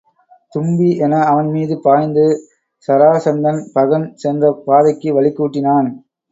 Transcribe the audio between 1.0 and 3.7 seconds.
என அவன் மீது பாய்ந்து சராசந்தன்,